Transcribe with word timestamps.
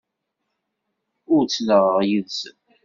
Ur 1.33 1.41
ttnaɣeɣ 1.45 1.95
yid-sen. 2.07 2.57